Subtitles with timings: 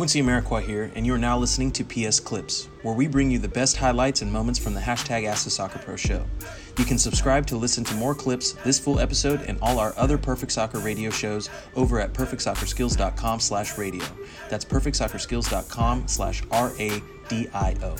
[0.00, 3.38] Quincy Amarikwa here, and you are now listening to PS Clips, where we bring you
[3.38, 6.24] the best highlights and moments from the hashtag Ask the Soccer Pro show.
[6.78, 10.16] You can subscribe to listen to more clips, this full episode, and all our other
[10.16, 14.06] Perfect Soccer radio shows over at perfectsoccerskills.com slash radio.
[14.48, 17.96] That's perfectsoccerskills.com slash R-A-D-I-O.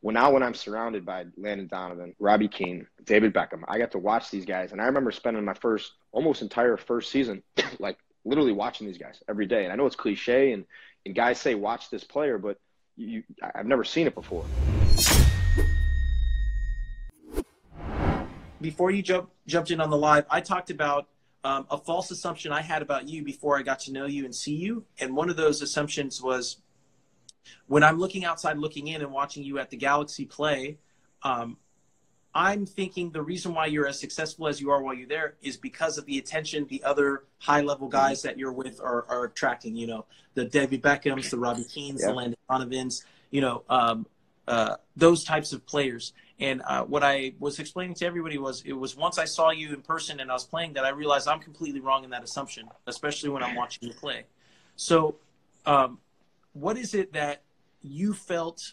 [0.00, 3.98] Well, now when I'm surrounded by Landon Donovan, Robbie Keane, David Beckham, I got to
[3.98, 4.72] watch these guys.
[4.72, 7.42] And I remember spending my first, almost entire first season,
[7.78, 9.64] like literally watching these guys every day.
[9.64, 10.64] And I know it's cliche and,
[11.04, 12.58] and guys say, watch this player, but
[12.96, 13.22] you,
[13.54, 14.44] I've never seen it before.
[18.62, 21.08] before you jump, jumped in on the live, I talked about
[21.44, 24.34] um, a false assumption I had about you before I got to know you and
[24.34, 24.86] see you.
[24.98, 26.58] And one of those assumptions was
[27.66, 30.78] when I'm looking outside, looking in, and watching you at the Galaxy play,
[31.24, 31.58] um,
[32.34, 35.56] I'm thinking the reason why you're as successful as you are while you're there is
[35.56, 39.76] because of the attention the other high level guys that you're with are, are attracting.
[39.76, 42.08] You know, the David Beckhams, the Robbie Keanes, yeah.
[42.08, 44.06] the Landon Donovans, you know, um,
[44.48, 46.14] uh, those types of players.
[46.40, 49.74] And uh, what I was explaining to everybody was it was once I saw you
[49.74, 52.68] in person and I was playing that I realized I'm completely wrong in that assumption,
[52.86, 54.24] especially when I'm watching you play.
[54.76, 55.16] So,
[55.66, 55.98] um,
[56.54, 57.42] what is it that
[57.82, 58.72] you felt?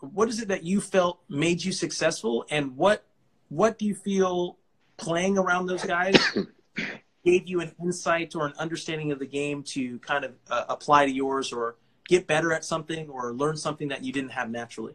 [0.00, 3.04] What is it that you felt made you successful, and what
[3.48, 4.58] what do you feel
[4.96, 6.16] playing around those guys
[7.24, 11.06] gave you an insight or an understanding of the game to kind of uh, apply
[11.06, 11.76] to yours, or
[12.08, 14.94] get better at something, or learn something that you didn't have naturally?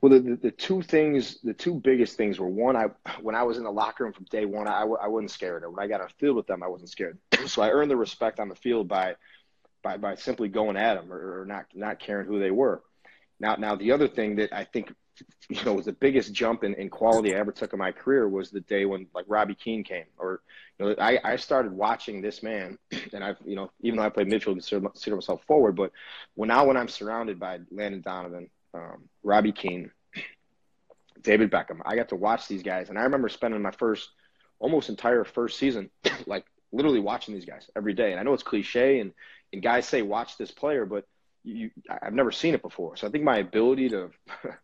[0.00, 2.86] Well, the, the, the, two things, the two biggest things were one, I
[3.22, 5.64] when I was in the locker room from day one, I, I wasn't scared.
[5.66, 7.18] When I got on the field with them, I wasn't scared.
[7.46, 9.16] so I earned the respect on the field by
[9.82, 12.82] by by simply going at them or, or not not caring who they were.
[13.38, 14.92] Now, now the other thing that I think
[15.48, 18.28] you know was the biggest jump in, in quality I ever took in my career
[18.28, 20.04] was the day when like Robbie Keane came.
[20.18, 20.40] Or
[20.78, 22.78] you know, I, I started watching this man,
[23.12, 25.92] and I've you know even though I played midfield, consider, consider myself forward, but
[26.34, 29.90] when now when I'm surrounded by Landon Donovan, um, Robbie Keane,
[31.22, 31.80] David Beckham.
[31.84, 34.10] I got to watch these guys, and I remember spending my first,
[34.58, 35.90] almost entire first season,
[36.26, 38.10] like literally watching these guys every day.
[38.10, 39.12] And I know it's cliche, and
[39.52, 41.06] and guys say watch this player, but
[41.46, 42.96] you, I've never seen it before.
[42.96, 44.10] So I think my ability to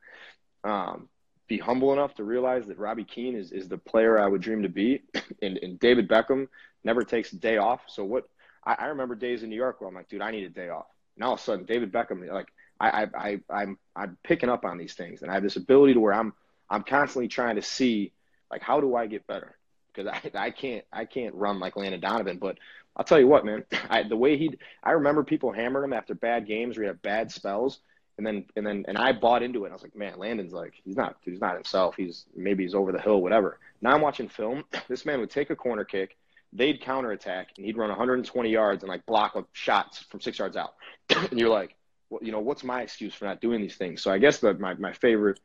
[0.65, 1.09] um,
[1.49, 4.63] be humble enough to realize that Robbie Keane is, is the player I would dream
[4.63, 5.03] to be,
[5.43, 6.49] and, and David Beckham
[6.85, 7.81] never takes a day off.
[7.87, 8.29] So what
[8.65, 10.69] I, I remember days in New York where I'm like, dude, I need a day
[10.69, 10.87] off.
[11.17, 12.49] And all of a sudden, David Beckham, like
[12.81, 15.95] I, I, I, I'm, I'm picking up on these things, and I have this ability
[15.95, 16.33] to where I'm,
[16.69, 18.13] I'm constantly trying to see,
[18.51, 19.57] like, how do I get better?
[19.95, 22.39] Because I, I can't, I can't run like Landon Donovan.
[22.39, 22.59] But
[22.97, 26.15] I'll tell you what, man, I, the way he, I remember people hammering him after
[26.15, 27.81] bad games where he had bad spells,
[28.19, 29.71] and then, and then, and I bought into it.
[29.71, 31.97] I was like, man, Landon's like, he's not, he's not himself.
[31.97, 33.59] He's maybe he's over the hill, whatever.
[33.81, 34.65] Now I'm watching film.
[34.89, 36.17] This man would take a corner kick,
[36.53, 40.57] they'd counterattack, and he'd run 120 yards and like block a shot from six yards
[40.57, 40.75] out.
[41.11, 41.75] and you're like,
[42.11, 44.03] well, you know, what's my excuse for not doing these things?
[44.03, 45.41] So I guess that my, my favorite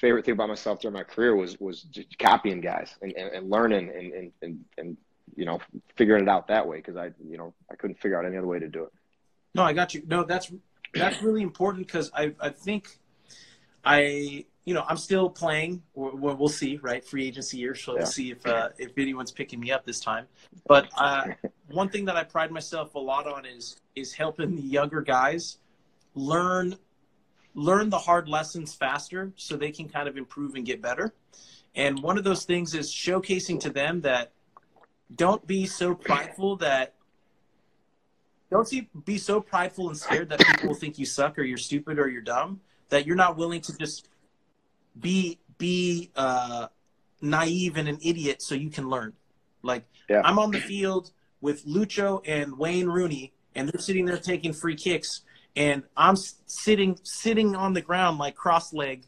[0.00, 1.86] favorite thing about myself during my career was was
[2.18, 4.96] copying guys and, and, and learning and, and, and,
[5.36, 5.60] you know
[5.96, 8.46] figuring it out that way because I you know I couldn't figure out any other
[8.46, 8.92] way to do it.
[9.54, 10.02] No, I got you.
[10.06, 10.52] No, that's
[10.92, 12.98] that's really important because I I think
[13.84, 15.82] I you know I'm still playing.
[15.94, 17.04] We'll, we'll see, right?
[17.04, 17.98] Free agency year, so yeah.
[17.98, 20.26] we'll see if uh, if anyone's picking me up this time.
[20.66, 21.28] But uh,
[21.70, 25.58] one thing that I pride myself a lot on is is helping the younger guys
[26.14, 26.76] learn
[27.54, 31.14] learn the hard lessons faster so they can kind of improve and get better.
[31.76, 34.32] And one of those things is showcasing to them that
[35.14, 36.94] don't be so prideful that
[38.50, 38.70] don't
[39.04, 42.22] be so prideful and scared that people think you suck or you're stupid or you're
[42.22, 44.08] dumb that you're not willing to just
[44.98, 46.68] be be uh,
[47.20, 49.12] naive and an idiot so you can learn.
[49.62, 50.22] Like yeah.
[50.24, 51.10] I'm on the field
[51.40, 55.22] with Lucho and Wayne Rooney, and they're sitting there taking free kicks,
[55.56, 59.06] and I'm sitting sitting on the ground like cross leg,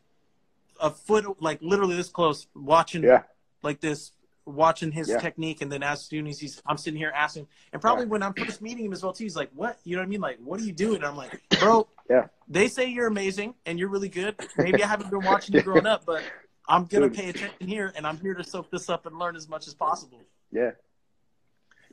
[0.80, 3.22] a foot like literally this close, watching yeah.
[3.62, 4.12] like this,
[4.46, 5.18] watching his yeah.
[5.18, 8.10] technique, and then as soon as he's, I'm sitting here asking, and probably yeah.
[8.10, 9.78] when I'm first meeting him as well too, he's like, "What?
[9.84, 10.20] You know what I mean?
[10.20, 13.78] Like, what are you doing?" And I'm like, "Bro, yeah." They say you're amazing and
[13.78, 14.36] you're really good.
[14.56, 16.22] Maybe I haven't been watching you growing up, but
[16.68, 19.48] I'm gonna pay attention here, and I'm here to soak this up and learn as
[19.48, 20.20] much as possible.
[20.52, 20.70] Yeah,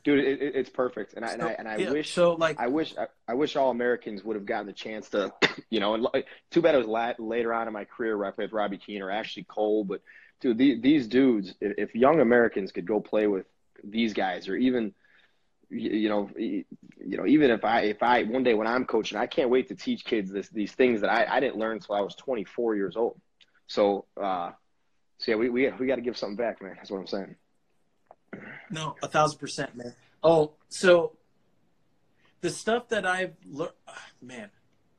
[0.04, 2.68] dude, it, it's perfect, and I and I, and I yeah, wish so like I
[2.68, 5.32] wish I, I, wish all Americans would have gotten the chance to,
[5.70, 8.28] you know, and like, too bad it was la- later on in my career where
[8.28, 10.02] I played with Robbie Keane or Ashley Cole, but
[10.44, 13.46] dude, the, these dudes, if, if, young Americans could go play with
[13.82, 14.92] these guys, or even,
[15.70, 16.66] you know, you
[16.98, 19.74] know, even if I if I one day when I'm coaching, I can't wait to
[19.74, 22.96] teach kids this these things that I, I didn't learn until I was 24 years
[22.96, 23.18] old.
[23.66, 24.50] So, uh,
[25.18, 26.74] so yeah, we we we got to give something back, man.
[26.76, 27.36] That's what I'm saying.
[28.70, 29.94] No, a thousand percent, man.
[30.22, 31.16] Oh, so
[32.42, 33.72] the stuff that I've learned,
[34.20, 34.50] man.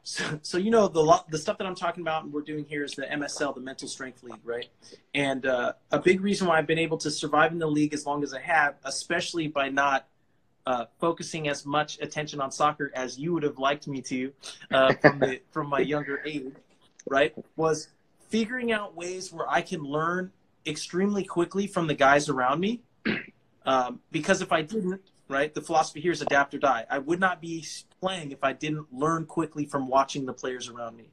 [0.06, 2.84] So, so you know the the stuff that I'm talking about and we're doing here
[2.84, 4.68] is the MSL, the Mental Strength League, right?
[5.16, 8.06] And uh, a big reason why I've been able to survive in the league as
[8.06, 10.07] long as I have, especially by not
[10.68, 14.31] uh, focusing as much attention on soccer as you would have liked me to
[14.72, 16.54] uh, from the from my younger age,
[17.10, 17.34] right?
[17.56, 17.88] Was
[18.30, 20.31] figuring out ways where I can learn
[20.68, 22.84] extremely quickly from the guys around me.
[23.66, 26.86] Um, because if I didn't, right, the philosophy here is adapt or die.
[26.89, 27.66] I would not be
[28.00, 31.12] playing if I didn't learn quickly from watching the players around me.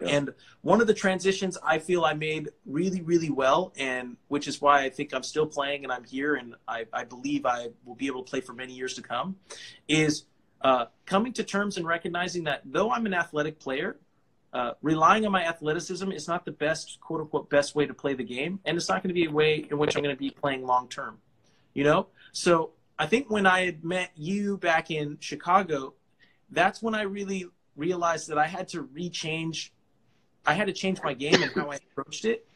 [0.00, 0.08] Yeah.
[0.08, 4.60] And one of the transitions I feel I made really, really well, and which is
[4.60, 7.96] why I think I'm still playing and I'm here and I, I believe I will
[7.96, 9.36] be able to play for many years to come,
[9.88, 10.24] is
[10.62, 13.98] uh, coming to terms and recognizing that though I'm an athletic player,
[14.52, 18.14] uh, relying on my athleticism is not the best, quote unquote, best way to play
[18.14, 18.58] the game.
[18.64, 20.66] And it's not going to be a way in which I'm going to be playing
[20.66, 21.18] long term,
[21.72, 22.08] you know?
[22.32, 25.94] So I think when I had met you back in Chicago,
[26.50, 29.70] that's when I really realized that I had to rechange
[30.46, 32.46] I had to change my game and how I approached it.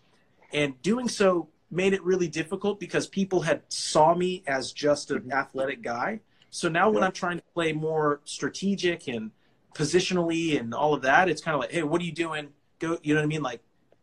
[0.52, 5.20] And doing so made it really difficult because people had saw me as just an
[5.20, 5.32] mm-hmm.
[5.32, 6.20] athletic guy.
[6.50, 9.30] So now when I'm trying to play more strategic and
[9.74, 12.48] positionally and all of that, it's kind of like, hey, what are you doing?
[12.78, 13.42] Go, you know what I mean?
[13.42, 13.60] Like,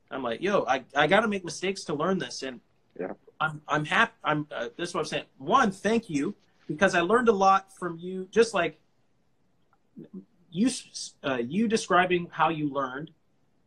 [0.09, 2.43] I'm like, yo, I, I got to make mistakes to learn this.
[2.43, 2.59] And
[2.99, 3.13] yeah.
[3.41, 4.13] I'm, I'm happy.
[4.23, 5.25] I'm, uh, this is what I'm saying.
[5.39, 6.35] One, thank you
[6.67, 8.79] because I learned a lot from you, just like
[10.51, 10.69] you,
[11.23, 13.09] uh, you describing how you learned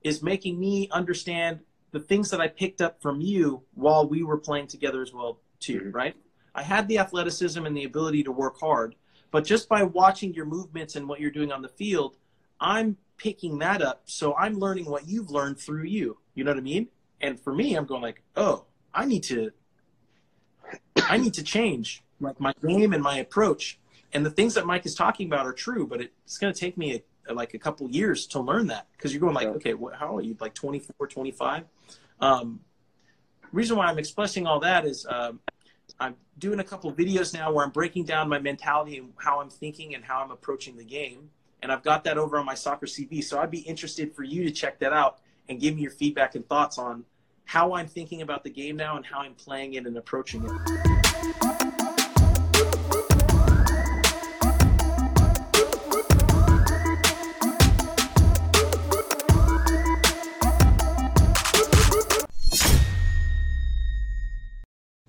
[0.04, 1.58] is making me understand
[1.90, 5.40] the things that I picked up from you while we were playing together as well
[5.58, 5.90] too, mm-hmm.
[5.90, 6.16] right?
[6.54, 8.94] I had the athleticism and the ability to work hard,
[9.32, 12.16] but just by watching your movements and what you're doing on the field,
[12.60, 14.02] I'm picking that up.
[14.04, 16.18] So I'm learning what you've learned through you.
[16.36, 16.88] You know what I mean?
[17.20, 19.50] And for me, I'm going like, oh, I need to,
[21.08, 23.78] I need to change like my game and my approach.
[24.12, 26.76] And the things that Mike is talking about are true, but it's going to take
[26.76, 27.02] me a
[27.32, 29.54] like a couple years to learn that because you're going like, yeah.
[29.54, 30.36] okay, what, how are you?
[30.40, 31.64] Like 24, 25?
[32.20, 32.60] Um,
[33.50, 35.40] reason why I'm expressing all that is um,
[35.98, 39.50] I'm doing a couple videos now where I'm breaking down my mentality and how I'm
[39.50, 41.30] thinking and how I'm approaching the game.
[41.62, 43.24] And I've got that over on my soccer CV.
[43.24, 46.34] So I'd be interested for you to check that out and give me your feedback
[46.34, 47.04] and thoughts on
[47.44, 50.50] how I'm thinking about the game now and how I'm playing it and approaching it.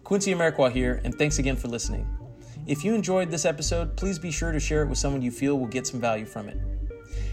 [0.03, 2.07] Quincy Amarikwa here, and thanks again for listening.
[2.67, 5.57] If you enjoyed this episode, please be sure to share it with someone you feel
[5.57, 6.57] will get some value from it.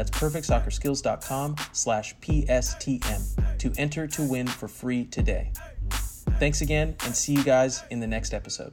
[0.00, 5.52] That's perfectsoccerskills.com slash PSTM to enter to win for free today.
[6.38, 8.72] Thanks again, and see you guys in the next episode.